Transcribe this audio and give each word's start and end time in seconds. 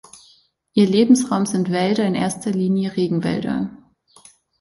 Ihr 0.73 0.87
Lebensraum 0.87 1.45
sind 1.45 1.69
Wälder, 1.69 2.05
in 2.07 2.15
erster 2.15 2.49
Linie 2.49 2.95
Regenwälder. 2.97 3.69